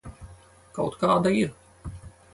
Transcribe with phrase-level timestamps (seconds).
[0.79, 1.55] Kaut kāda ir.